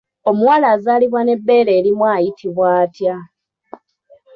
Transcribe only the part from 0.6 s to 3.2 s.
azaalibwa n'ebbeere erimu ayitibwa atya?